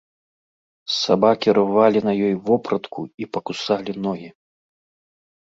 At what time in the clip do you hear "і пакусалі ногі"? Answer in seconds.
3.25-4.29